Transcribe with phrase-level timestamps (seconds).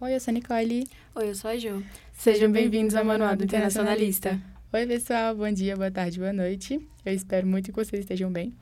[0.00, 0.86] Oi, eu sou a Nicole.
[1.16, 1.82] Oi, eu sou a Jo.
[2.12, 4.40] Sejam bem-vindos ao Manual do Internacionalista.
[4.72, 5.34] Oi, pessoal.
[5.34, 6.80] Bom dia, boa tarde, boa noite.
[7.04, 8.54] Eu espero muito que vocês estejam bem.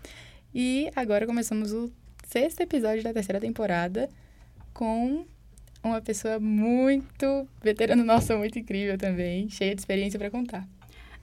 [0.54, 1.92] E agora começamos o
[2.26, 4.08] sexto episódio da terceira temporada
[4.72, 5.26] com
[5.82, 10.66] uma pessoa muito veterana nossa, muito incrível também, cheia de experiência para contar.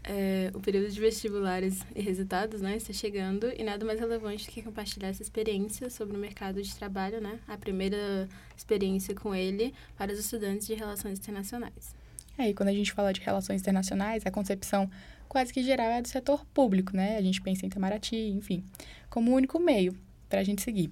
[0.05, 4.61] É, o período de vestibulares e resultados, né, está chegando e nada mais relevante que
[4.61, 10.12] compartilhar essa experiência sobre o mercado de trabalho, né, a primeira experiência com ele para
[10.12, 11.95] os estudantes de relações internacionais.
[12.38, 14.89] É, e quando a gente fala de relações internacionais, a concepção
[15.29, 17.17] quase que geral é do setor público, né?
[17.17, 18.63] A gente pensa em Itamaraty, enfim,
[19.09, 19.95] como o único meio
[20.29, 20.91] para a gente seguir.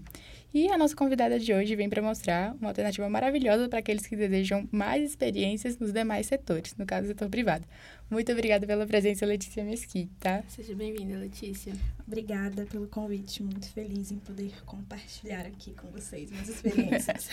[0.54, 4.18] E a nossa convidada de hoje vem para mostrar uma alternativa maravilhosa para aqueles que
[4.18, 7.66] desejam mais experiências nos demais setores, no caso, do setor privado.
[8.10, 10.44] Muito obrigada pela presença, Letícia Mesquita.
[10.50, 11.74] Seja bem-vinda, Letícia.
[12.06, 17.30] Obrigada pelo convite, muito feliz em poder compartilhar aqui com vocês minhas experiências.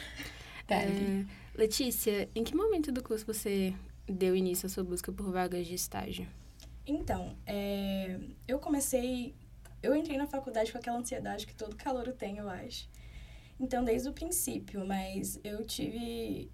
[0.66, 3.74] tá, é, Letícia, em que momento do curso você
[4.08, 6.26] deu início à sua busca por vagas de estágio?
[6.86, 9.34] Então, é, eu comecei
[9.84, 12.88] eu entrei na faculdade com aquela ansiedade que todo calor tem, eu acho.
[13.60, 16.50] Então, desde o princípio, mas eu tive.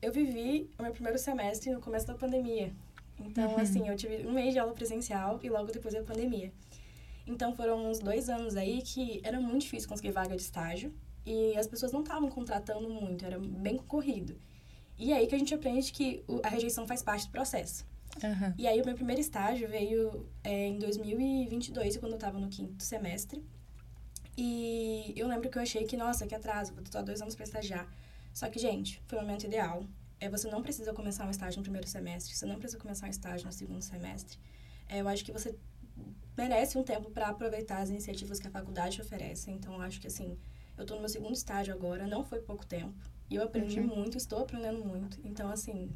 [0.00, 2.72] Eu vivi o meu primeiro semestre no começo da pandemia.
[3.20, 3.60] Então, uhum.
[3.60, 6.52] assim, eu tive um mês de aula presencial e logo depois da pandemia.
[7.24, 10.92] Então, foram uns dois anos aí que era muito difícil conseguir vaga de estágio
[11.24, 14.36] e as pessoas não estavam contratando muito, era bem concorrido.
[14.98, 17.86] E é aí que a gente aprende que a rejeição faz parte do processo.
[18.22, 18.54] Uhum.
[18.58, 22.82] E aí, o meu primeiro estágio veio é, em 2022, quando eu estava no quinto
[22.82, 23.42] semestre.
[24.36, 27.44] E eu lembro que eu achei que, nossa, que atraso, vou ter dois anos para
[27.44, 27.86] estagiar.
[28.32, 29.84] Só que, gente, foi o momento ideal.
[30.18, 33.10] É, você não precisa começar um estágio no primeiro semestre, você não precisa começar um
[33.10, 34.38] estágio no segundo semestre.
[34.88, 35.54] É, eu acho que você
[36.36, 39.50] merece um tempo para aproveitar as iniciativas que a faculdade oferece.
[39.50, 40.38] Então, acho que, assim,
[40.78, 42.94] eu estou no meu segundo estágio agora, não foi pouco tempo.
[43.28, 43.86] E eu aprendi uhum.
[43.86, 45.18] muito, estou aprendendo muito.
[45.24, 45.90] Então, assim,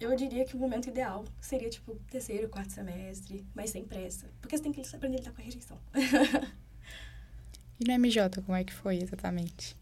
[0.00, 4.26] eu diria que o momento ideal seria, tipo, terceiro, quarto semestre, mas sem pressa.
[4.40, 5.78] Porque você tem que aprender a lidar com a rejeição.
[7.80, 9.76] e no MJ, como é que foi exatamente?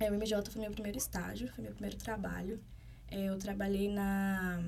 [0.00, 2.60] É, o MJ foi meu primeiro estágio, foi meu primeiro trabalho.
[3.08, 4.64] É, eu trabalhei na,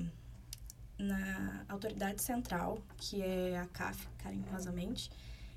[0.97, 5.11] na Autoridade Central, que é a CAF, carinhosamente,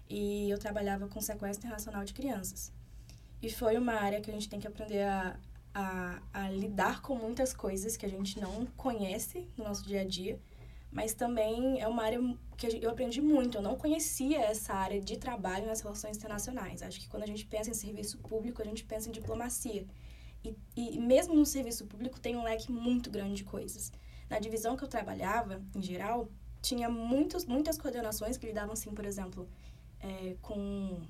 [0.09, 2.73] e eu trabalhava com sequestro internacional de crianças.
[3.41, 5.37] E foi uma área que a gente tem que aprender a,
[5.79, 10.05] a, a lidar com muitas coisas que a gente não conhece no nosso dia a
[10.05, 10.41] dia,
[10.91, 12.19] mas também é uma área
[12.57, 13.59] que eu aprendi muito.
[13.59, 16.83] Eu não conhecia essa área de trabalho nas relações internacionais.
[16.83, 19.87] Acho que quando a gente pensa em serviço público, a gente pensa em diplomacia.
[20.45, 23.93] E, e mesmo no serviço público tem um leque muito grande de coisas.
[24.29, 26.29] Na divisão que eu trabalhava, em geral,
[26.61, 29.49] tinha muitos, muitas coordenações que lidavam, assim, por exemplo,
[30.01, 31.01] é, com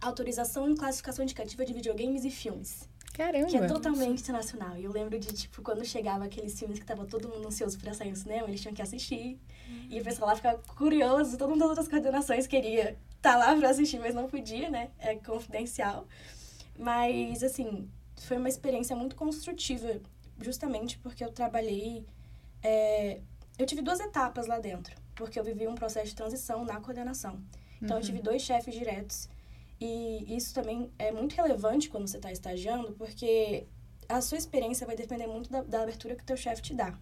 [0.00, 2.88] autorização e classificação indicativa de videogames e filmes.
[3.16, 3.46] Caramba!
[3.46, 4.76] Que é totalmente internacional.
[4.76, 7.94] E eu lembro de, tipo, quando chegava aqueles filmes que tava todo mundo ansioso pra
[7.94, 9.40] sair no cinema, eles tinham que assistir.
[9.66, 9.86] Uhum.
[9.88, 13.56] E o pessoal lá ficava curioso, todo mundo das outras coordenações queria estar tá lá
[13.56, 14.90] pra assistir, mas não podia, né?
[14.98, 16.06] É confidencial.
[16.78, 17.88] Mas, assim,
[18.18, 19.98] foi uma experiência muito construtiva,
[20.38, 22.04] justamente porque eu trabalhei.
[22.62, 23.20] É...
[23.58, 27.40] Eu tive duas etapas lá dentro, porque eu vivi um processo de transição na coordenação.
[27.80, 28.02] Então, uhum.
[28.02, 29.30] eu tive dois chefes diretos
[29.80, 33.66] e isso também é muito relevante quando você está estagiando, porque
[34.08, 36.98] a sua experiência vai depender muito da, da abertura que o teu chefe te dá.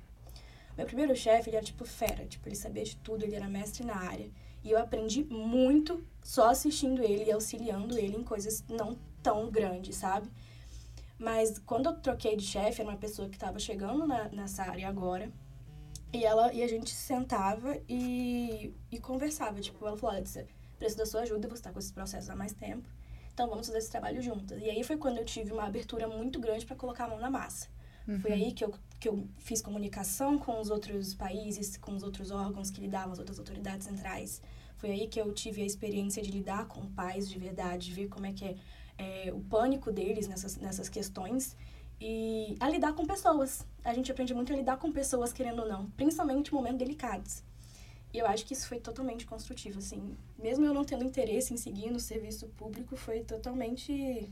[0.77, 3.85] Meu primeiro chefe, ele era tipo fera, tipo, ele sabia de tudo, ele era mestre
[3.85, 4.29] na área.
[4.65, 9.97] E eu aprendi muito só assistindo ele e auxiliando ele em coisas não tão grandes,
[9.97, 10.29] sabe?
[11.19, 14.89] Mas quando eu troquei de chefe, era uma pessoa que estava chegando na, nessa área
[14.89, 15.31] agora.
[16.13, 19.61] E ela e a gente sentava e, e conversava.
[19.61, 20.17] Tipo, ela falou:
[20.77, 22.89] preciso da sua ajuda, você está com esses processos há mais tempo.
[23.33, 24.61] Então, vamos fazer esse trabalho juntas.
[24.63, 27.31] E aí foi quando eu tive uma abertura muito grande para colocar a mão na
[27.31, 27.69] massa.
[28.07, 28.21] Uhum.
[28.21, 32.31] Foi aí que eu, que eu fiz comunicação com os outros países, com os outros
[32.31, 34.41] órgãos que lidavam, as outras autoridades centrais.
[34.77, 38.09] Foi aí que eu tive a experiência de lidar com pais de verdade, de ver
[38.09, 38.57] como é que é,
[38.99, 41.57] é o pânico deles nessas, nessas questões
[42.01, 43.67] e a lidar com pessoas.
[43.83, 47.43] A gente aprende muito a lidar com pessoas, querendo ou não, principalmente em momentos delicados.
[48.15, 50.17] E eu acho que isso foi totalmente construtivo, assim.
[50.39, 54.31] Mesmo eu não tendo interesse em seguir no serviço público, foi totalmente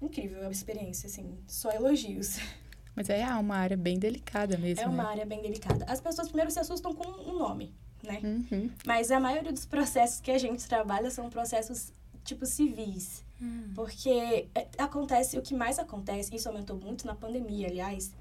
[0.00, 1.36] incrível a experiência, assim.
[1.48, 2.38] Só elogios.
[2.94, 4.84] Mas é uma área bem delicada mesmo.
[4.84, 5.08] É uma né?
[5.08, 5.84] área bem delicada.
[5.86, 8.20] As pessoas primeiro se assustam com o um nome, né?
[8.22, 8.70] Uhum.
[8.86, 11.92] Mas a maioria dos processos que a gente trabalha são processos,
[12.24, 13.24] tipo, civis.
[13.40, 13.72] Uhum.
[13.74, 18.12] Porque é, acontece, o que mais acontece, isso aumentou muito na pandemia, aliás,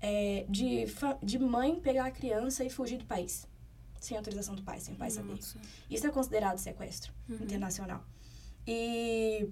[0.00, 0.86] é de,
[1.22, 3.46] de mãe pegar a criança e fugir do país
[4.00, 5.22] sem autorização do pai, sem o pai Nossa.
[5.22, 5.66] saber.
[5.90, 7.36] Isso é considerado sequestro uhum.
[7.36, 8.04] internacional.
[8.66, 9.48] E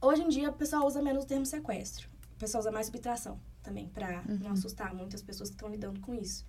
[0.00, 2.08] hoje em dia o pessoal usa menos o termo sequestro.
[2.34, 4.38] o pessoal usa mais subtração também, para Uhum.
[4.38, 6.46] não assustar muitas pessoas que estão lidando com isso.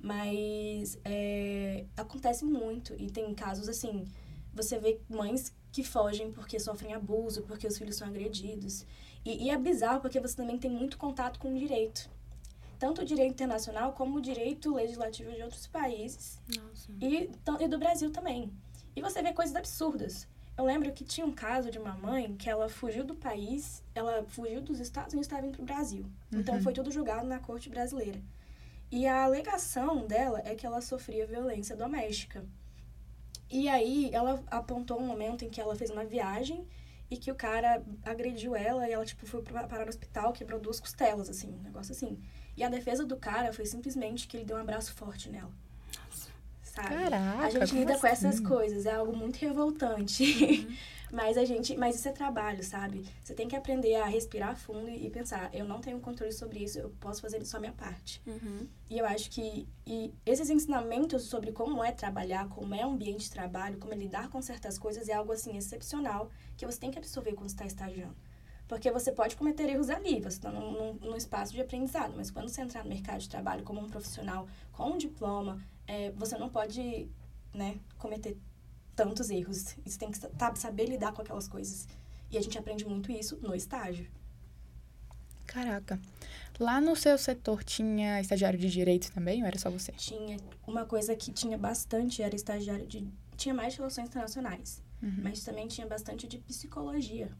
[0.00, 2.94] Mas é, acontece muito.
[2.98, 4.04] E tem casos assim,
[4.52, 8.84] você vê mães que fogem porque sofrem abuso, porque os filhos são agredidos.
[9.24, 12.08] E, e é bizarro porque você também tem muito contato com o direito.
[12.78, 16.92] Tanto o direito internacional como o direito legislativo de outros países Nossa.
[17.00, 17.30] e,
[17.60, 18.52] e do Brasil também.
[18.94, 20.28] E você vê coisas absurdas.
[20.56, 24.24] Eu lembro que tinha um caso de uma mãe que ela fugiu do país, ela
[24.28, 26.04] fugiu dos Estados Unidos e estava indo para o Brasil.
[26.32, 26.62] Então Uhum.
[26.62, 28.20] foi tudo julgado na corte brasileira.
[28.90, 32.44] E a alegação dela é que ela sofria violência doméstica.
[33.50, 36.66] E aí ela apontou um momento em que ela fez uma viagem
[37.10, 40.78] e que o cara agrediu ela e ela tipo foi parar no hospital, quebrou duas
[40.80, 42.18] costelas assim, um negócio assim.
[42.58, 45.52] E a defesa do cara foi simplesmente que ele deu um abraço forte nela.
[46.60, 46.88] Sabe?
[46.88, 48.42] Caraca, a gente lida com essas assim?
[48.42, 50.66] coisas, é algo muito revoltante.
[51.12, 53.06] mas a gente, mas isso é trabalho, sabe?
[53.22, 56.58] Você tem que aprender a respirar fundo e, e pensar, eu não tenho controle sobre
[56.58, 58.20] isso, eu posso fazer só a minha parte.
[58.26, 58.66] Uhum.
[58.90, 63.20] E eu acho que e esses ensinamentos sobre como é trabalhar, como é o ambiente
[63.20, 66.90] de trabalho, como é lidar com certas coisas é algo assim excepcional que você tem
[66.90, 68.16] que absorver quando está estagiando.
[68.68, 72.30] Porque você pode cometer erros ali, você está num, num, num espaço de aprendizado, mas
[72.30, 76.36] quando você entrar no mercado de trabalho como um profissional com um diploma, é, você
[76.36, 77.08] não pode
[77.54, 78.36] né, cometer
[78.94, 79.74] tantos erros.
[79.86, 81.88] E Você tem que sa- saber lidar com aquelas coisas.
[82.30, 84.06] E a gente aprende muito isso no estágio.
[85.46, 85.98] Caraca.
[86.60, 89.92] Lá no seu setor tinha estagiário de direito também, ou era só você?
[89.92, 90.36] Tinha
[90.66, 93.08] uma coisa que tinha bastante, era estagiário de.
[93.36, 95.20] Tinha mais relações internacionais, Uhum.
[95.22, 97.30] mas também tinha bastante de psicologia.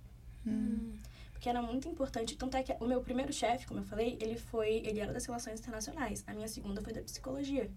[0.47, 0.93] Hum.
[1.39, 2.37] Porque era muito importante.
[2.37, 4.83] Tanto é que o meu primeiro chefe, como eu falei, ele foi.
[4.85, 6.25] Ele era das relações internacionais.
[6.27, 7.71] A minha segunda foi da psicologia.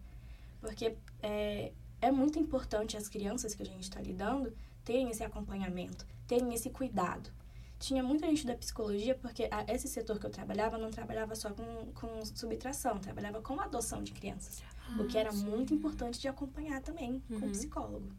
[0.60, 1.72] Porque é,
[2.02, 4.52] é muito importante as crianças que a gente está lidando
[4.84, 7.30] terem esse acompanhamento, terem esse cuidado.
[7.78, 11.52] Tinha muita gente da psicologia, porque a- esse setor que eu trabalhava não trabalhava só
[11.52, 14.64] com, com subtração, trabalhava com adoção de crianças.
[15.00, 15.46] o que era Ah, sim.
[15.46, 17.48] muito importante de acompanhar também com Uhum.
[17.48, 18.10] o psicólogo.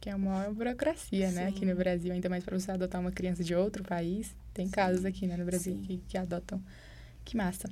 [0.00, 1.48] Que é uma maior burocracia, né?
[1.48, 1.78] Aqui no Sim.
[1.78, 4.34] Brasil, ainda mais para você adotar uma criança de outro país.
[4.54, 4.72] Tem Sim.
[4.72, 5.82] casos aqui, né, no Brasil Sim.
[5.82, 6.62] que, que adotam.
[7.24, 7.68] Que massa.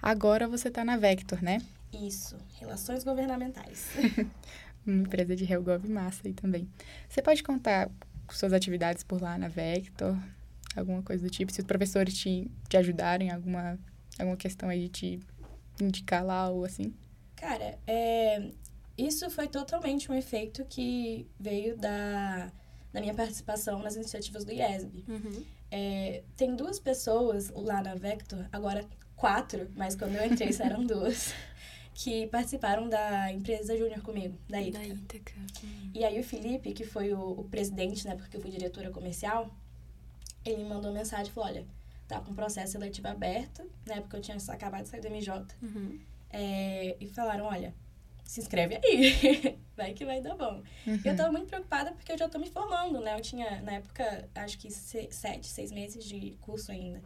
[0.00, 1.62] Agora você tá na Vector, né?
[1.92, 3.88] Isso, relações governamentais.
[4.86, 6.68] Uma empresa de Helgov massa aí também.
[7.08, 7.90] Você pode contar
[8.30, 10.14] suas atividades por lá na Vector?
[10.76, 11.52] Alguma coisa do tipo?
[11.52, 13.78] Se os professores te, te ajudaram em alguma,
[14.18, 15.20] alguma questão aí de te
[15.80, 16.92] indicar lá ou assim?
[17.36, 18.50] Cara, é,
[18.96, 22.50] isso foi totalmente um efeito que veio da,
[22.92, 25.04] da minha participação nas iniciativas do IESB.
[25.08, 25.44] Uhum.
[25.70, 28.86] É, tem duas pessoas lá na Vector, agora
[29.16, 31.32] quatro, mas quando eu entrei eram duas,
[31.94, 35.32] que participaram da empresa Júnior comigo, da Da Ítaca.
[35.36, 35.90] Uhum.
[35.94, 39.52] E aí o Felipe, que foi o, o presidente, né, porque eu fui diretora comercial,
[40.44, 41.66] ele me mandou mensagem e falou, olha,
[42.06, 45.98] tá com processo seletivo aberto, né, porque eu tinha acabado de sair do MJ, Uhum.
[46.30, 47.74] é, e falaram, olha,
[48.24, 50.62] se inscreve aí, vai que vai dar bom.
[50.86, 51.00] Uhum.
[51.04, 54.28] Eu tava muito preocupada porque eu já tô me formando, né, eu tinha, na época,
[54.34, 57.00] acho que se- sete, seis meses de curso ainda.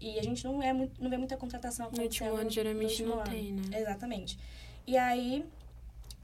[0.00, 3.02] E a gente não, é muito, não vê muita contratação No último acontecendo ano, geralmente
[3.02, 3.30] não ano.
[3.30, 3.80] tem, né?
[3.80, 4.38] Exatamente.
[4.86, 5.44] E aí,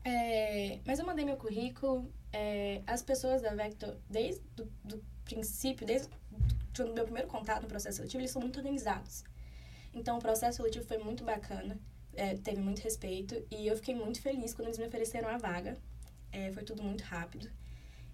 [0.05, 5.87] é, mas eu mandei meu currículo, é, as pessoas da Vector, desde o do princípio,
[5.87, 6.09] desde
[6.81, 9.25] o meu primeiro contato no processo seletivo, eles são muito organizados.
[9.95, 11.79] Então, o processo seletivo foi muito bacana,
[12.15, 15.77] é, teve muito respeito, e eu fiquei muito feliz quando eles me ofereceram a vaga.
[16.31, 17.49] É, foi tudo muito rápido.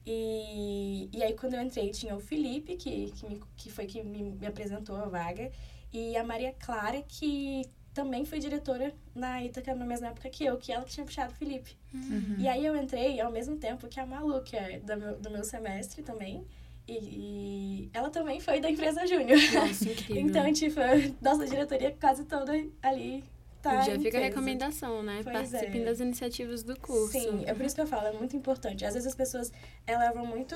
[0.06, 4.02] E, e aí, quando eu entrei, tinha o Felipe, que, que, me, que foi que
[4.02, 5.50] me, me apresentou a vaga,
[5.92, 7.62] e a Maria Clara, que
[7.92, 11.32] também foi diretora na Ítaca na mesma época que eu, que ela que tinha puxado
[11.32, 11.76] o Felipe.
[11.92, 12.36] Uhum.
[12.38, 15.30] E aí eu entrei ao mesmo tempo que a Malu, que é do meu, do
[15.30, 16.46] meu semestre também.
[16.86, 19.38] E, e ela também foi da empresa Júnior.
[20.10, 20.80] Então, tipo,
[21.20, 23.24] nossa diretoria quase toda ali
[23.76, 23.82] tá.
[23.82, 25.20] Já fica a recomendação, né?
[25.22, 25.84] Pois Participem é.
[25.84, 27.12] das iniciativas do curso.
[27.12, 28.84] Sim, é por isso que eu falo, é muito importante.
[28.84, 29.52] Às vezes as pessoas,
[29.86, 30.54] elas levam muito.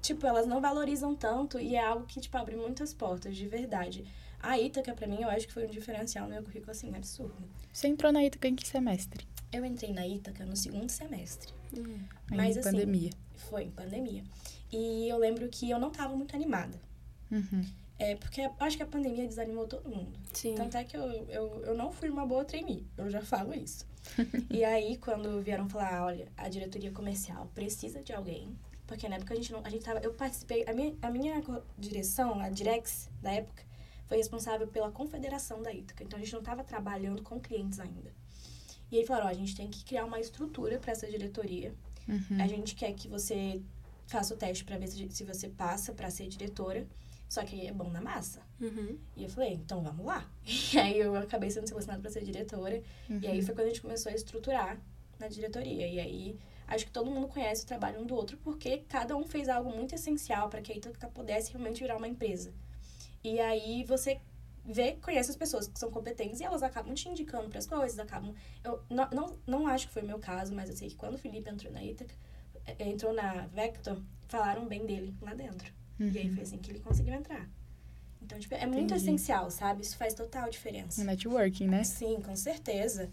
[0.00, 4.04] Tipo, elas não valorizam tanto e é algo que, tipo, abre muitas portas, de verdade.
[4.40, 7.36] A Ítaca, pra mim, eu acho que foi um diferencial no meu currículo, assim, absurdo.
[7.72, 9.24] Você entrou na Ítaca em que semestre?
[9.52, 11.52] Eu entrei na Ítaca no segundo semestre.
[11.76, 12.00] Hum.
[12.28, 13.10] Mas, em assim, pandemia.
[13.36, 14.24] Foi em pandemia.
[14.72, 16.80] E eu lembro que eu não tava muito animada.
[17.30, 17.64] Uhum.
[18.02, 20.18] É, porque acho que a pandemia desanimou todo mundo.
[20.32, 20.54] Sim.
[20.56, 23.86] Tanto é que eu, eu, eu não fui uma boa trainee, eu já falo isso.
[24.50, 29.34] e aí, quando vieram falar, olha, a diretoria comercial precisa de alguém, porque na época
[29.34, 31.42] a gente não, a gente tava, eu participei, a minha, a minha
[31.78, 33.62] direção, a Direx da época,
[34.08, 38.12] foi responsável pela confederação da Ítaca, então a gente não estava trabalhando com clientes ainda.
[38.90, 41.72] E aí falaram, ó, a gente tem que criar uma estrutura para essa diretoria,
[42.08, 42.42] Uhum.
[42.42, 43.62] a gente quer que você
[44.08, 46.84] faça o teste para ver se, se você passa para ser diretora.
[47.32, 48.42] Só que é bom na massa.
[48.60, 48.98] Uhum.
[49.16, 50.30] E eu falei, então vamos lá.
[50.74, 52.82] E aí eu acabei sendo selecionada para ser diretora.
[53.08, 53.20] Uhum.
[53.22, 54.78] E aí foi quando a gente começou a estruturar
[55.18, 55.88] na diretoria.
[55.88, 59.24] E aí acho que todo mundo conhece o trabalho um do outro, porque cada um
[59.24, 62.52] fez algo muito essencial para que a Ítaca pudesse realmente virar uma empresa.
[63.24, 64.20] E aí você
[64.62, 67.98] vê, conhece as pessoas que são competentes e elas acabam te indicando para as coisas,
[67.98, 68.34] acabam.
[68.62, 71.14] Eu não, não, não acho que foi o meu caso, mas eu sei que quando
[71.14, 72.14] o Felipe entrou na Ítaca,
[72.66, 73.96] eh, entrou na Vector,
[74.28, 75.72] falaram bem dele lá dentro.
[76.00, 76.34] E aí Uhum.
[76.34, 77.48] foi assim que ele conseguiu entrar.
[78.20, 78.94] Então, tipo, é muito Entendi.
[79.02, 79.82] essencial, sabe?
[79.82, 81.00] Isso faz total diferença.
[81.00, 81.82] O networking, né?
[81.84, 83.10] Sim, com certeza.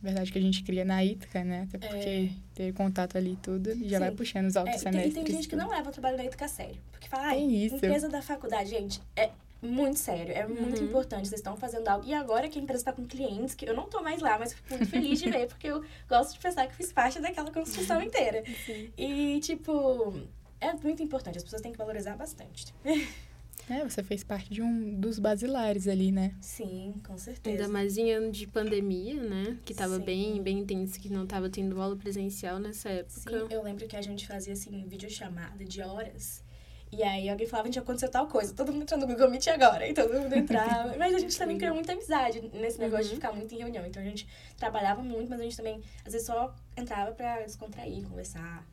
[0.00, 1.66] Verdade que a gente cria na Ítaca, né?
[1.68, 4.04] Até porque ter contato ali e tudo já Sim.
[4.04, 5.14] vai puxando os É, altos tem, semestres.
[5.14, 6.80] tem gente que não leva o trabalho da Ítaca a sério.
[6.92, 7.76] Porque fala, ai, Tem isso.
[7.76, 10.86] empresa da faculdade, gente, é muito sério, é muito Uhum.
[10.86, 11.26] importante.
[11.28, 12.06] Vocês estão fazendo algo.
[12.06, 14.52] E agora que a empresa está com clientes, que eu não tô mais lá, mas
[14.54, 18.00] fico muito feliz de ver, porque eu gosto de pensar que fiz parte daquela construção
[18.00, 18.44] inteira.
[18.64, 18.90] Sim.
[18.96, 20.22] E, tipo,
[20.60, 21.38] é muito importante.
[21.38, 22.74] As pessoas têm que valorizar bastante.
[23.70, 26.34] É, você fez parte de um dos basilares ali, né?
[26.40, 27.54] Sim, com certeza.
[27.64, 29.58] Ainda mais em ano de pandemia, né?
[29.62, 30.04] Que tava Sim.
[30.04, 33.54] bem, bem intenso, que não tava tendo aula presencial nessa Sim, época.
[33.54, 36.42] eu lembro que a gente fazia, assim, videochamada de horas.
[36.90, 38.54] E aí alguém falava, gente, aconteceu tal coisa.
[38.54, 39.86] Todo mundo entrando no Google Meet agora.
[39.86, 40.96] E todo mundo entrava.
[40.96, 43.16] mas a gente também criou muita amizade nesse negócio de Uhum.
[43.16, 43.84] ficar muito em reunião.
[43.84, 48.02] Então a gente trabalhava muito, mas a gente também, às vezes, só entrava pra descontrair,
[48.08, 48.66] conversar.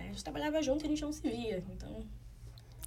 [0.00, 0.08] Né?
[0.08, 1.62] A gente trabalhava junto e a gente não se via.
[1.70, 2.04] Então,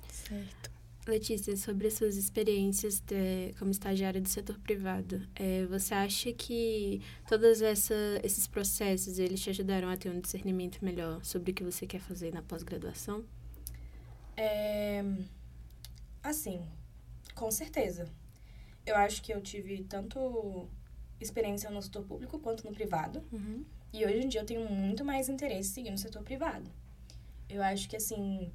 [0.10, 0.72] Certo.
[1.06, 7.02] Letícia, sobre as suas experiências de- como estagiária do setor privado, é, você acha que
[7.28, 7.94] todos essa,
[8.24, 12.00] esses processos, eles te ajudaram a ter um discernimento melhor sobre o que você quer
[12.00, 13.24] fazer na pós-graduação?
[14.38, 15.04] é...
[16.24, 16.66] Assim,
[17.36, 18.08] com certeza.
[18.86, 20.70] Eu acho que eu tive tanto
[21.20, 23.22] experiência no setor público quanto no privado.
[23.32, 23.66] Uhum.
[23.92, 26.72] E hoje em dia eu tenho muito mais interesse em seguir no setor privado.
[27.54, 28.52] Eu acho que assim.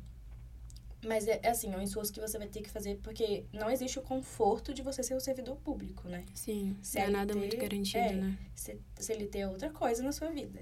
[1.04, 3.70] Mas é, é assim, é um esforço que você vai ter que fazer, porque não
[3.70, 6.24] existe o conforto de você ser o servidor público, né?
[6.34, 8.12] Sim, não é nada muito garantido, é.
[8.14, 8.38] né?
[9.08, 10.60] Ele ter outra coisa na sua vida.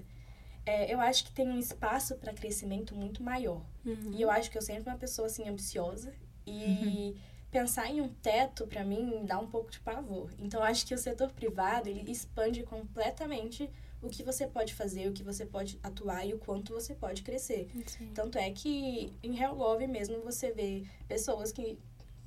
[0.67, 3.65] É, eu acho que tem um espaço para crescimento muito maior.
[3.85, 4.13] Uhum.
[4.13, 6.13] E eu acho que eu sempre fui uma pessoa assim ambiciosa
[6.47, 7.17] e
[7.51, 10.31] pensar em um teto para mim dá um pouco de pavor.
[10.39, 13.71] Então eu acho que o setor privado, ele expande completamente
[14.07, 17.23] o que você pode fazer, o que você pode atuar e o quanto você pode
[17.23, 17.69] crescer.
[17.87, 18.11] Sim.
[18.15, 21.79] Tanto é que em HellGov mesmo você vê pessoas que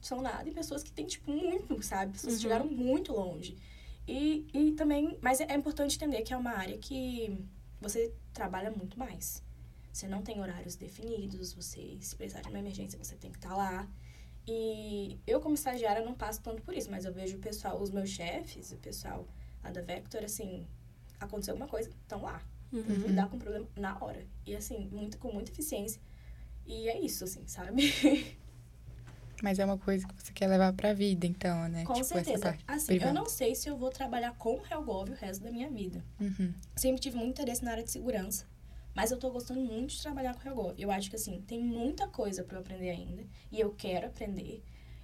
[0.01, 2.13] são nada e pessoas que têm, tipo, muito, sabe?
[2.13, 2.41] Pessoas que Uhum.
[2.43, 3.57] chegaram muito longe.
[4.07, 7.38] E, e também, mas é, importante entender que é uma área que
[7.81, 9.43] você trabalha muito mais.
[9.91, 13.55] Você não tem horários definidos, você, se precisar de uma emergência, você tem que estar
[13.55, 13.88] lá.
[14.48, 17.91] E eu, como estagiária, não passo tanto por isso, mas eu vejo o pessoal, os
[17.91, 19.27] meus chefes, o pessoal
[19.63, 20.65] lá da Vector, assim,
[21.19, 22.83] aconteceu alguma coisa, estão lá Uhum.
[23.07, 24.23] lidar com o problema na hora.
[24.45, 25.99] E assim, muito, com muita eficiência.
[26.67, 27.91] E é isso, assim, sabe?
[29.41, 31.83] Mas é uma coisa que você quer levar pra vida, então, né?
[31.85, 32.31] com tipo, certeza.
[32.33, 33.09] essa parte Assim, privada.
[33.11, 36.03] eu não sei se eu vou trabalhar com o Helgov o resto da minha vida.
[36.19, 36.53] Uhum.
[36.75, 38.45] Sempre tive muito interesse na área de segurança.
[38.93, 40.75] Mas eu tô gostando muito de trabalhar com o Helgov.
[40.77, 43.25] Eu acho que, assim, tem muita coisa pra eu aprender ainda.
[43.51, 44.61] E eu quero aprender.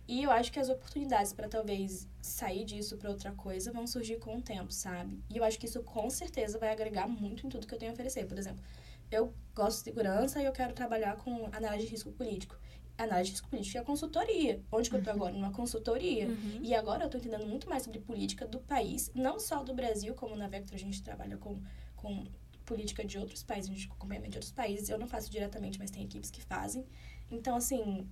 [0.08, 4.20] E eu acho que as oportunidades pra talvez sair disso pra outra coisa vão surgir
[4.20, 5.24] com o tempo, sabe?
[5.30, 7.92] E eu acho que isso com certeza vai agregar muito em tudo que eu tenho
[7.92, 8.26] a oferecer.
[8.28, 8.64] Por exemplo,
[9.12, 12.56] eu gosto de segurança e eu quero trabalhar com análise de risco político.
[12.98, 14.64] Análise de risco político é consultoria.
[14.72, 15.34] Onde que eu tô agora?
[15.34, 16.28] Numa consultoria.
[16.28, 16.60] Uhum.
[16.62, 20.14] E agora eu tô entendendo muito mais sobre política do país, não só do Brasil,
[20.14, 21.60] como na Vector a gente trabalha com,
[21.96, 22.26] com
[22.64, 24.88] política de outros países, a gente acompanha de outros países.
[24.90, 26.86] Eu não faço diretamente, mas tem equipes que fazem.
[27.30, 28.08] Então, assim,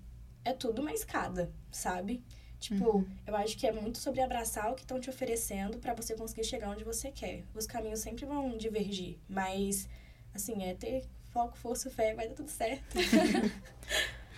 [0.45, 2.23] é tudo uma escada, sabe?
[2.59, 3.05] Tipo, Uhum.
[3.27, 6.45] eu acho que é muito sobre abraçar o que estão te oferecendo pra você conseguir
[6.45, 7.43] chegar onde você quer.
[7.53, 9.89] Os caminhos sempre vão divergir, mas,
[10.33, 12.95] assim, é ter foco, força, fé, vai dar tudo certo.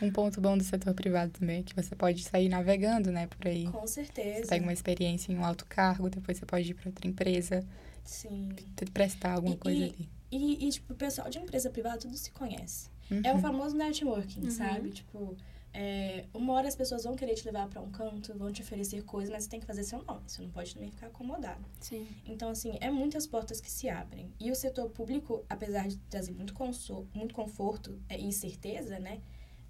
[0.02, 3.48] Um ponto bom do setor privado também é que você pode sair navegando, né, por
[3.48, 3.66] aí.
[3.68, 4.48] Com Você certeza.
[4.50, 7.66] pega uma experiência em um alto cargo, depois você pode ir pra outra empresa,
[8.04, 8.50] Sim.
[8.94, 10.10] prestar alguma E- coisa e- ali.
[10.32, 12.90] E, e, tipo, o pessoal de empresa privada tudo se conhece.
[13.10, 13.22] Uhum.
[13.24, 14.52] É o famoso networking, Uhum.
[14.52, 14.90] sabe?
[14.90, 15.38] Tipo,
[15.76, 19.04] é, uma hora as pessoas vão querer te levar pra um canto, vão te oferecer
[19.04, 20.22] coisas, mas você tem que fazer seu nome.
[20.26, 21.64] Você não pode também ficar acomodado.
[21.82, 22.08] Sim.
[22.26, 24.32] Então, assim, é muitas portas que se abrem.
[24.40, 29.22] E o setor público, apesar de trazer muito, conso muito conforto é, e certeza, né?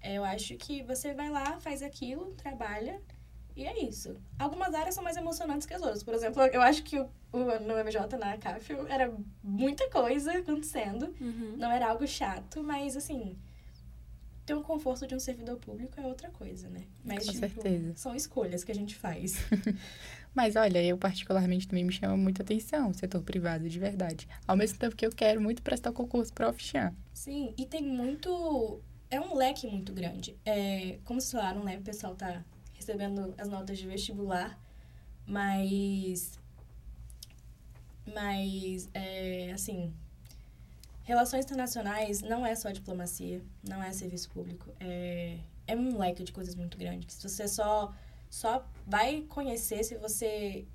[0.06, 3.00] é, eu acho que você vai lá, faz aquilo, trabalha
[3.56, 4.14] e é isso.
[4.38, 6.02] Algumas áreas são mais emocionantes que as outras.
[6.02, 11.14] Por exemplo, eu acho que o, o, no MJ, na CAF, era muita coisa acontecendo.
[11.20, 11.56] Uhum.
[11.56, 13.36] Não era algo chato, mas assim.
[14.46, 16.84] Ter um conforto de um servidor público é outra coisa, né?
[17.04, 17.92] Mas, Com tipo, certeza.
[17.96, 19.38] são escolhas que a gente faz.
[20.32, 24.28] Mas olha, eu particularmente também me chama muita atenção o setor privado, de verdade.
[24.46, 26.94] Ao mesmo tempo que eu quero muito prestar o concurso para Ofichan.
[27.12, 28.80] Sim, e tem muito.
[29.10, 30.36] É um leque muito grande.
[30.44, 31.78] É, como vocês falaram, né?
[31.78, 34.60] O pessoal tá recebendo as notas de vestibular,
[35.26, 36.38] mas.
[38.14, 39.92] Mas, é, assim.
[41.06, 44.74] Relações internacionais não é só diplomacia, não é serviço público.
[44.80, 47.06] É, é um leque de coisas muito grande.
[47.06, 47.94] Que você só,
[48.28, 50.66] só vai conhecer se você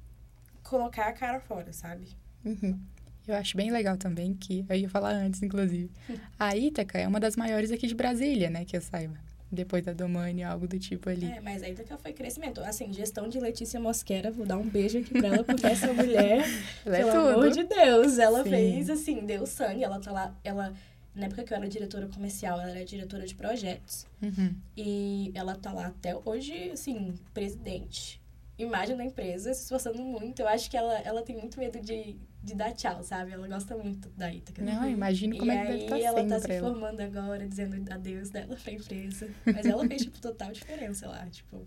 [0.63, 2.07] colocar a cara fora, sabe?
[2.45, 2.79] Uhum.
[3.27, 5.91] Eu acho bem legal também que, eu ia falar antes, inclusive,
[6.39, 9.19] a Ítaca é uma das maiores aqui de Brasília, né, que eu saiba.
[9.51, 11.25] Depois da Domani, algo do tipo ali.
[11.25, 12.61] É, mas a Ítaca foi crescimento.
[12.61, 16.45] Assim, gestão de Letícia Mosquera, vou dar um beijo aqui pra ela, porque essa mulher,
[16.85, 17.29] Ela é pelo tudo.
[17.29, 18.49] amor de Deus, ela Sim.
[18.49, 19.83] fez, assim, deu sangue.
[19.83, 20.73] Ela tá lá, ela...
[21.13, 24.07] Na época que eu era diretora comercial, ela era diretora de projetos.
[24.21, 24.55] Uhum.
[24.77, 28.21] E ela tá lá até hoje, assim, presidente.
[28.57, 30.41] Imagem da empresa, se esforçando muito.
[30.41, 33.31] Eu acho que ela, ela tem muito medo de, de dar tchau, sabe?
[33.31, 34.61] Ela gosta muito da Ítaca.
[34.63, 36.69] Não, imagino como e é que deve estar ela sendo tá pra se ela.
[36.71, 39.29] formando agora, dizendo adeus dela pra empresa.
[39.45, 41.65] Mas ela fez, tipo, total diferença lá, tipo...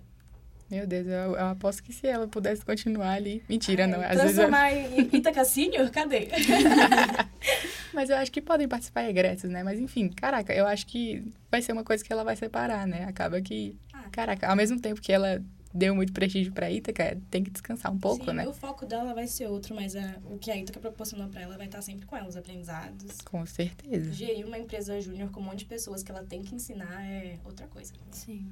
[0.71, 3.45] Meu Deus, eu, eu aposto que se ela pudesse continuar ali...
[3.49, 4.01] Mentira, não.
[4.01, 5.91] Ai, Às vezes eu- transformar em Ítaca Senior?
[5.93, 6.29] Cadê?
[7.93, 9.63] Mas eu acho que podem participar egressos, né?
[9.63, 13.05] Mas enfim, caraca, eu acho que vai ser uma coisa que ela vai separar, né?
[13.05, 13.77] Acaba que...
[13.93, 14.05] Ah.
[14.11, 15.41] Caraca, ao mesmo tempo que ela
[15.75, 18.47] deu muito prestígio pra Ítaca, tem que descansar um pouco, Sim, né?
[18.47, 21.57] o foco dela vai ser outro, mas a- o que a Ítaca proporcionou pra ela
[21.59, 23.21] vai estar sempre com ela, os aprendizados.
[23.23, 24.13] Com certeza.
[24.13, 27.39] Gerir uma empresa júnior com um monte de pessoas que ela tem que ensinar é
[27.45, 27.93] outra coisa.
[28.13, 28.47] Sim.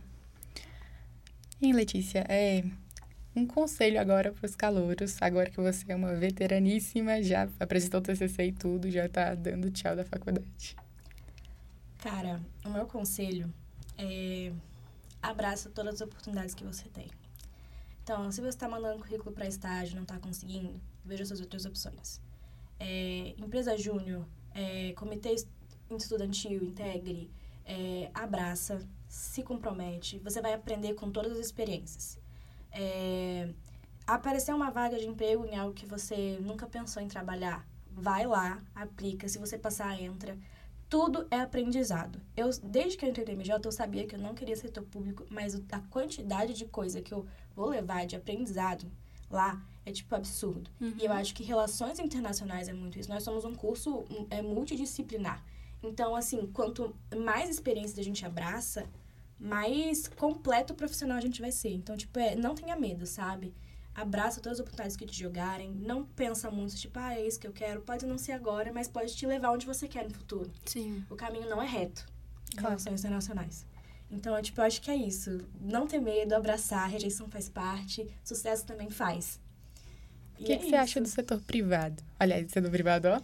[1.63, 2.65] Hein, Letícia, é
[3.37, 8.03] um conselho agora para os calouros, agora que você é uma veteraníssima, já apresentou o
[8.03, 10.75] TCC e tudo, já tá dando tchau da faculdade.
[11.99, 13.49] Cara, o meu conselho
[13.97, 14.51] é
[15.23, 17.09] abraça todas as oportunidades que você tem.
[18.03, 21.65] Então, se você está mandando currículo para estágio e não está conseguindo, veja suas outras
[21.65, 22.21] opções.
[22.81, 25.47] É, empresa júnior, é, comitê es-
[25.97, 27.31] estudantil, integre,
[27.65, 30.19] é, abraça, se compromete.
[30.19, 32.19] Você vai aprender com todas as experiências.
[32.73, 33.51] É,
[34.07, 38.61] aparecer uma vaga de emprego em algo que você nunca pensou em trabalhar, vai lá,
[38.75, 39.29] aplica.
[39.29, 40.37] Se você passar, entra
[40.93, 42.21] tudo é aprendizado.
[42.37, 45.27] Eu, desde que eu entrei no MJ, eu sabia que eu não queria setor público,
[45.31, 47.27] mas a quantidade de coisa que eu
[47.57, 48.85] vou levar de aprendizado
[49.31, 50.71] lá é, tipo, absurdo.
[51.01, 53.09] E eu acho que relações internacionais é muito isso.
[53.09, 55.43] Nós somos um curso é, multidisciplinar.
[55.83, 58.85] Então, assim, quanto mais experiência a gente abraça,
[59.41, 61.71] mais completo profissional a gente vai ser.
[61.71, 63.55] Então, tipo, é, não tenha medo, sabe?
[63.95, 65.71] Abraça todas as oportunidades que te jogarem.
[65.73, 67.83] Não pensa muito, tipo, ah, é isso que eu quero.
[67.83, 71.05] Pode não ser agora, mas pode te levar onde você quer no futuro Sim.
[71.11, 72.07] o caminho não é reto
[72.53, 72.69] em Claro.
[72.71, 73.67] relações internacionais.
[74.11, 75.41] Então, é, tipo, eu acho que é isso.
[75.61, 79.41] Não ter medo, abraçar, rejeição faz parte, sucesso também faz.
[80.39, 82.03] O que, que você acha do setor privado?
[82.19, 83.21] Aliás, do setor privado, ó,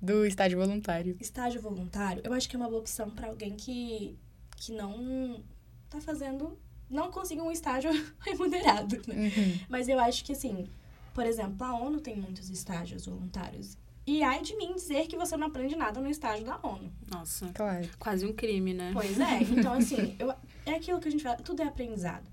[0.00, 1.16] do estágio voluntário.
[1.20, 4.18] Estágio voluntário, eu acho que é uma boa opção para alguém que,
[4.56, 5.42] que não
[5.88, 6.58] tá fazendo...
[6.90, 9.14] Não conseguiu um estágio remunerado, né?
[9.36, 9.60] Uhum.
[9.68, 10.66] Mas eu acho que, assim,
[11.14, 13.78] por exemplo, a ONU tem muitos estágios voluntários.
[14.06, 16.90] E ai de mim dizer que você não aprende nada no estágio da ONU.
[17.08, 17.48] Nossa.
[17.54, 17.88] Claro.
[17.98, 18.90] Quase um crime, né?
[18.92, 19.40] Pois é.
[19.42, 20.32] Então, assim, eu,
[20.66, 22.24] é aquilo que a gente fala, tudo é aprendizado.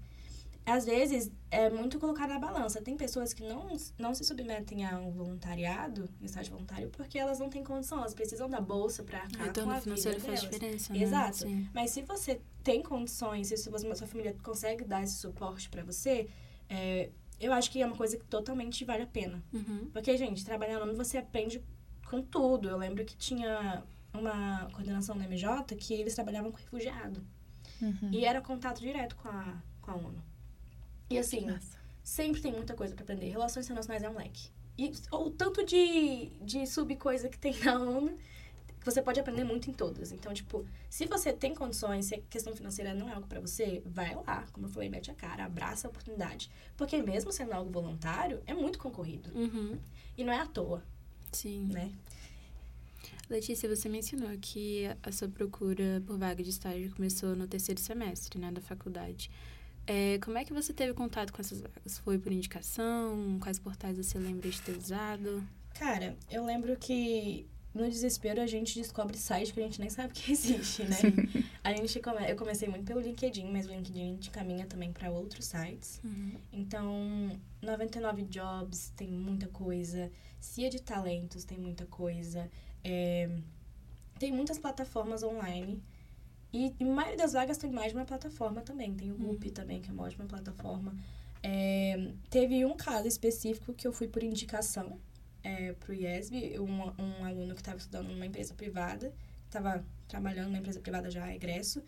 [0.68, 2.82] Às vezes, é muito colocar na balança.
[2.82, 7.50] Tem pessoas que não, não se submetem a um voluntariado, estágio voluntário, porque elas não
[7.50, 10.56] têm condição, elas precisam da bolsa para arcar com retorno a vida financeiro faz delas.
[10.56, 11.00] diferença, né?
[11.00, 11.38] Exato.
[11.38, 11.70] Sim.
[11.74, 16.28] Mas se você tem condições, se sua, sua família consegue dar esse suporte para você,
[16.70, 19.42] é, eu acho que é uma coisa que totalmente vale a pena.
[19.54, 19.90] Uhum.
[19.94, 21.64] Porque, gente, trabalhando no você aprende
[22.10, 22.68] com tudo.
[22.68, 27.26] Eu lembro que tinha uma coordenação na MJ que eles trabalhavam com refugiado.
[27.82, 28.10] Uhum.
[28.12, 30.22] E era contato direto com a, com a ONU.
[31.10, 31.78] E assim, Nossa.
[32.04, 33.30] sempre tem muita coisa para aprender.
[33.30, 34.50] Relações internacionais é um leque.
[34.78, 38.18] E o tanto de, de subcoisa que tem na ONU,
[38.80, 40.12] que você pode aprender muito em todas.
[40.12, 43.82] Então, tipo, se você tem condições, se a questão financeira não é algo para você,
[43.86, 44.46] vai lá.
[44.52, 46.52] Como eu falei, mete a cara, abraça a oportunidade.
[46.76, 49.32] Porque mesmo sendo algo voluntário, é muito concorrido.
[49.34, 49.80] Uhum.
[50.16, 50.84] E não é à toa,
[51.32, 51.70] Sim.
[51.72, 51.92] né?
[53.30, 58.40] Letícia, você mencionou que a sua procura por vaga de estágio começou no terceiro semestre,
[58.40, 59.30] né, da faculdade.
[59.88, 61.98] É, como é que você teve contato com essas vagas?
[62.00, 63.40] Foi por indicação?
[63.42, 65.42] Quais portais você lembra de ter usado?
[65.74, 70.14] Cara, eu lembro que no desespero a gente descobre site que a gente nem sabe
[70.14, 70.98] que existe, né?
[71.64, 72.30] a gente come...
[72.30, 76.02] Eu comecei muito pelo LinkedIn, mas o LinkedIn te caminha também para outros sites.
[76.04, 76.34] Uhum.
[76.52, 82.50] Então, 99 Jobs tem muita coisa, Cia de Talentos tem muita coisa,
[82.84, 83.30] é,
[84.20, 85.82] tem muitas plataformas online.
[86.54, 88.94] E, e a maioria das vagas tem mais de uma plataforma também.
[88.96, 90.96] Tem o Whoop também, que é uma ótima plataforma.
[91.44, 95.00] É, teve um caso específico que eu fui por indicação
[95.44, 99.14] é, pro IESB, um, um aluno que estava estudando numa empresa privada,
[99.46, 101.82] estava trabalhando numa empresa privada já egresso,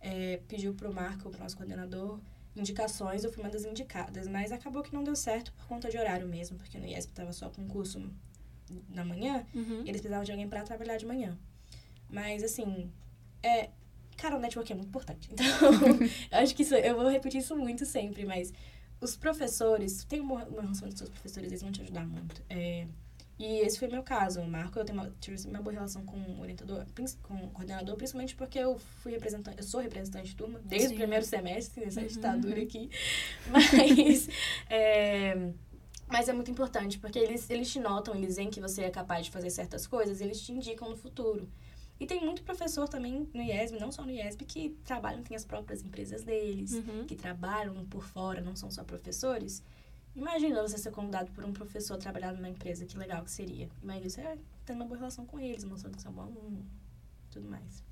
[0.00, 2.18] é, pediu pro Marco, pro nosso coordenador,
[2.54, 5.96] indicações, eu fui uma das indicadas, mas acabou que não deu certo por conta de
[5.98, 8.10] horário mesmo, porque no IESP tava só com curso
[8.88, 9.82] na manhã, Uhum.
[9.84, 11.38] e eles precisavam de alguém pra trabalhar de manhã.
[12.10, 12.90] Mas, assim,
[13.42, 13.70] é...
[14.16, 15.28] Cara, o network é muito importante.
[15.32, 18.52] Então, acho que isso, eu vou repetir isso muito sempre, mas
[19.00, 22.42] os professores, tem uma, uma relação com seus professores, eles vão te ajudar muito.
[22.48, 22.86] É,
[23.38, 24.40] e esse foi o meu caso.
[24.40, 26.86] O Marco, eu tenho uma, tive uma boa relação com o orientador,
[27.22, 30.94] com o coordenador, principalmente porque eu fui representante, eu sou representante de turma desde Sim.
[30.94, 32.06] o primeiro semestre, nessa Uhum.
[32.06, 32.88] ditadura aqui.
[33.50, 34.28] Mas,
[34.70, 35.50] é,
[36.08, 39.26] mas é muito importante, porque eles, eles te notam, eles veem que você é capaz
[39.26, 41.48] de fazer certas coisas, eles te indicam no futuro.
[41.98, 45.44] E tem muito professor também no IESB, não só no IESB, que trabalham, tem as
[45.44, 47.04] próprias empresas deles, Uhum.
[47.06, 49.62] que trabalham por fora, não são só professores.
[50.14, 53.68] Imagina você ser convidado por um professor a trabalhar numa empresa, que legal que seria.
[53.82, 56.64] Imagina você tendo uma boa relação com eles, mostrando que você é um bom aluno,
[57.30, 57.84] tudo mais.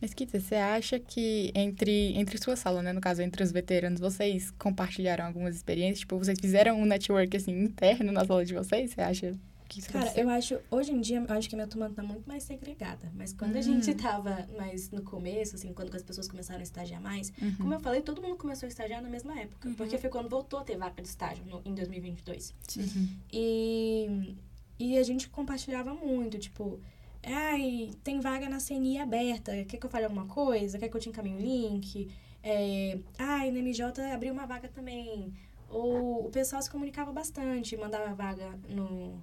[0.00, 2.92] Mas, Kita, você acha que entre, entre sua sala, né?
[2.92, 6.00] No caso, entre os veteranos, vocês compartilharam algumas experiências?
[6.00, 8.90] Tipo, vocês fizeram um network, assim, interno na sala de vocês?
[8.92, 9.34] Você acha
[9.68, 12.02] que isso Cara, eu acho, hoje em dia, eu acho que a minha turma tá
[12.02, 13.10] muito mais segregada.
[13.14, 13.62] Mas quando a Hum.
[13.62, 17.54] gente tava mais no começo, assim, quando as pessoas começaram a estagiar mais, Uhum.
[17.56, 19.68] como eu falei, todo mundo começou a estagiar na mesma época.
[19.68, 19.74] Uhum.
[19.74, 22.54] Porque foi quando voltou a ter vaca de estágio, no, em 2022.
[22.76, 23.08] Uhum.
[23.32, 24.36] E,
[24.78, 26.78] e a gente compartilhava muito, tipo,
[27.22, 30.78] ai, tem vaga na CNI aberta, quer que eu fale alguma coisa?
[30.78, 32.08] Quer que eu te encaminhe o link?
[32.42, 35.32] É, ai, na MJ abriu uma vaga também.
[35.68, 39.20] Ou o pessoal se comunicava bastante, mandava vaga no,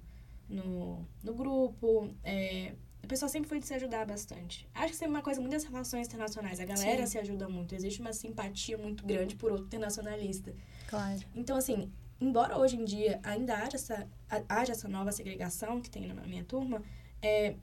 [0.48, 2.10] no, no grupo.
[2.22, 4.66] é, o pessoal sempre foi de se ajudar bastante.
[4.74, 6.58] Acho que isso é uma coisa muito das relações internacionais.
[6.58, 7.12] A galera Sim.
[7.12, 7.74] se ajuda muito.
[7.74, 10.54] Existe uma simpatia muito grande por outro internacionalista.
[10.88, 11.20] Claro.
[11.34, 15.90] Então, assim, embora hoje em dia ainda haja essa, ha- haja essa nova segregação que
[15.90, 16.82] tem na minha turma,
[17.20, 17.56] é,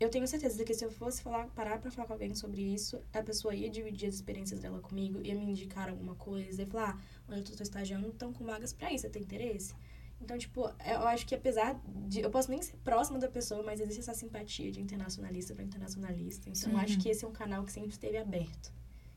[0.00, 2.62] eu tenho certeza de que se eu fosse falar, parar pra falar com alguém sobre
[2.62, 6.66] isso, a pessoa ia dividir as experiências dela comigo, ia me indicar alguma coisa, ia
[6.66, 9.74] falar, ah, onde eu tô estagiando, estão com vagas pra isso, você tem interesse?
[10.20, 12.20] Então, tipo, eu acho que apesar de...
[12.20, 16.48] Eu posso nem ser próxima da pessoa, mas existe essa simpatia de internacionalista para internacionalista.
[16.48, 17.00] Então, eu acho Uhum.
[17.00, 18.72] que esse é um canal que sempre esteve aberto.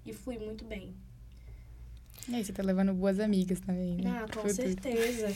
[0.06, 0.94] E flui muito bem.
[2.28, 4.10] E aí, você tá levando boas amigas também, né?
[4.10, 4.54] Ah, com futuro.
[4.54, 5.28] certeza.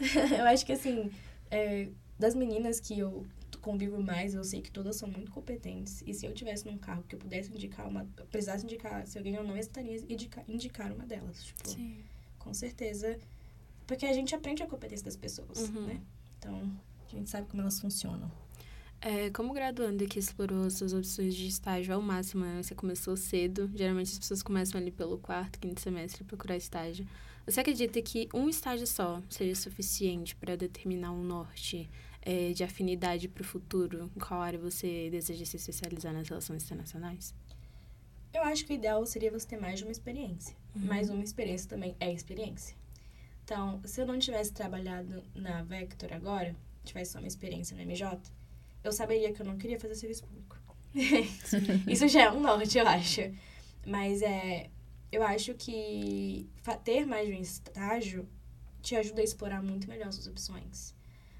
[0.38, 1.10] eu acho que, assim,
[1.50, 3.24] é, das meninas que eu
[3.60, 6.02] convivo mais, eu sei que todas são muito competentes.
[6.04, 8.06] E se eu tivesse num carro que eu pudesse indicar uma...
[8.18, 11.44] eu precisasse indicar se alguém ou não, eu estaria indicar, indicar uma delas.
[11.44, 12.02] Tipo, Sim.
[12.40, 13.16] com certeza.
[13.86, 15.86] Porque a gente aprende a competência das pessoas, Uhum.
[15.86, 16.00] né?
[16.38, 16.72] Então,
[17.06, 18.30] a gente sabe como elas funcionam.
[19.00, 22.62] É, como graduando que explorou suas opções de estágio ao máximo, né?
[22.62, 23.68] Você começou cedo.
[23.74, 27.04] Geralmente as pessoas começam ali pelo quarto, quinto semestre procurar estágio.
[27.44, 31.90] Você acredita que um estágio só seria suficiente para determinar um norte
[32.20, 34.08] é, de afinidade para o futuro?
[34.16, 37.34] Em qual área você deseja se especializar nas relações internacionais?
[38.32, 40.56] Eu acho que o ideal seria você ter mais de uma experiência.
[40.76, 40.82] Uhum.
[40.86, 42.76] Mas uma experiência também é experiência.
[43.44, 48.18] Então, se eu não tivesse trabalhado na Vector agora, tivesse só uma experiência no MJ,
[48.84, 50.56] eu saberia que eu não queria fazer serviço público.
[51.88, 53.20] Isso já é um norte, eu acho.
[53.86, 54.70] Mas é,
[55.10, 56.48] eu acho que
[56.84, 58.28] ter mais de um estágio
[58.80, 60.94] te ajuda a explorar muito melhor suas opções.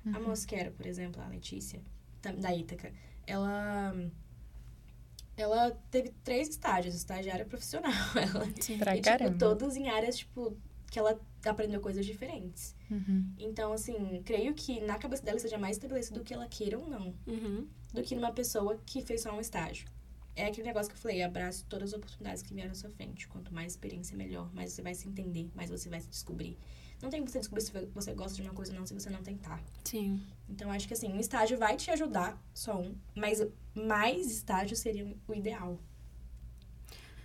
[0.07, 0.29] A Uhum.
[0.29, 1.81] Mosquera, por exemplo, a Letícia,
[2.21, 2.93] da, Ítaca,
[3.27, 3.95] ela.
[5.37, 7.91] Ela teve três estágios, estagiária profissional.
[8.15, 8.79] Ela, Sim.
[8.79, 10.57] Pra e, tipo, todos em áreas, tipo,
[10.93, 12.77] que ela aprendeu coisas diferentes.
[12.91, 13.33] Uhum.
[13.39, 16.87] Então, assim, creio que na cabeça dela seja mais estabelecido o que ela queira ou
[16.87, 17.67] não, Uhum.
[17.95, 19.89] do que numa pessoa que fez só um estágio.
[20.37, 23.27] É aquele negócio que eu falei, abrace todas as oportunidades que vieram à sua frente.
[23.27, 24.53] Quanto mais experiência, melhor.
[24.55, 26.59] Mais você vai se entender, mais você vai se descobrir.
[27.03, 29.09] Não tem como você descobrir se você gosta de uma coisa ou não se você
[29.09, 29.63] não tentar.
[29.85, 30.23] Sim.
[30.49, 33.43] Então, acho que assim, um estágio vai te ajudar, só um, mas
[33.75, 35.79] mais estágios seriam o ideal.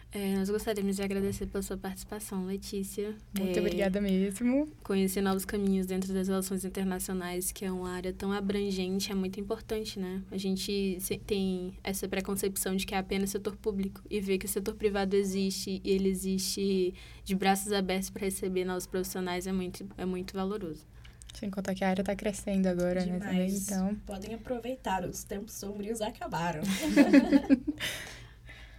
[0.10, 3.14] É, nós gostaríamos de agradecer pela sua participação, Letícia.
[3.38, 4.68] Muito É, obrigada mesmo.
[4.82, 9.40] Conhecer novos caminhos dentro das relações internacionais, que é uma área tão abrangente, é muito
[9.40, 10.24] importante, né?
[10.32, 14.50] A gente tem essa preconcepção de que é apenas setor público e ver que o
[14.50, 16.94] setor privado existe e ele existe
[17.26, 20.86] de braços abertos para receber novos profissionais é muito, é muito valoroso.
[21.34, 23.20] Sem contar que a área tá crescendo agora, né?
[23.20, 23.66] Também, Demais.
[23.70, 23.94] então.
[24.06, 26.62] Podem aproveitar, os tempos sombrios acabaram.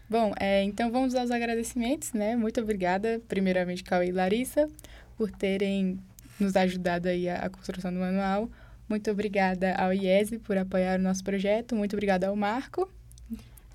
[0.09, 2.35] Bom, é, então vamos aos agradecimentos, né?
[2.37, 4.69] Muito obrigada, primeiramente, Cauê e Larissa,
[5.17, 5.99] por terem
[6.41, 8.49] nos ajudado aí a, a construção do manual.
[8.89, 11.75] Muito obrigada ao IESE por apoiar o nosso projeto.
[11.77, 12.91] Muito obrigada ao Marco.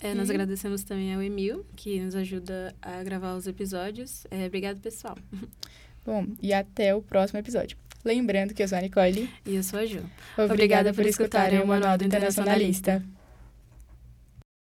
[0.01, 4.25] É, nós E- agradecemos também ao Emil, que nos ajuda a gravar os episódios.
[4.31, 5.15] É, obrigado, pessoal.
[6.05, 7.77] Bom, e até o próximo episódio.
[8.03, 9.29] Lembrando que eu sou a Nicole.
[9.45, 10.01] E eu sou a Ju.
[10.37, 13.01] Obrigada, por escutarem o Manual do Internacionalista.